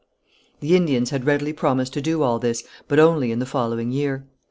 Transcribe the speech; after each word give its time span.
The 0.61 0.75
Indians 0.75 1.11
had 1.11 1.27
readily 1.27 1.53
promised 1.53 1.93
to 1.93 2.01
do 2.01 2.23
all 2.23 2.39
this, 2.39 2.63
but 2.87 2.97
only 2.97 3.31
in 3.31 3.37
the 3.37 3.45
following 3.45 3.91
year. 3.91 4.25